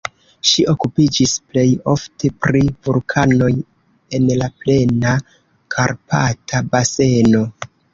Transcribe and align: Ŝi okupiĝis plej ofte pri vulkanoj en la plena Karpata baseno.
Ŝi 0.51 0.63
okupiĝis 0.71 1.33
plej 1.51 1.65
ofte 1.93 2.33
pri 2.47 2.63
vulkanoj 2.89 3.51
en 4.19 4.29
la 4.43 4.51
plena 4.65 5.17
Karpata 5.79 6.69
baseno. 6.77 7.49